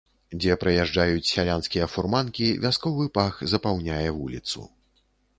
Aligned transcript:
Дзе 0.41 0.53
праязджаюць 0.61 1.27
сялянскія 1.31 1.87
фурманкі, 1.95 2.47
вясковы 2.63 3.05
пах 3.19 3.33
запаўняе 3.53 4.09
вуліцу. 4.17 4.65